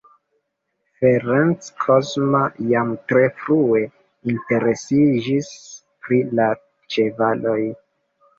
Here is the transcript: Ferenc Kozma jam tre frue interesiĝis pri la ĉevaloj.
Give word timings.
Ferenc 1.01 1.67
Kozma 1.83 2.41
jam 2.71 2.93
tre 3.11 3.27
frue 3.43 3.83
interesiĝis 4.33 5.51
pri 6.07 6.19
la 6.41 6.49
ĉevaloj. 6.97 7.61